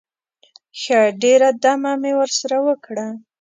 ښه 0.81 0.99
ډېره 1.21 1.49
دمه 1.63 1.93
مې 2.01 2.11
ورسره 2.19 2.57
وکړه. 2.67 3.07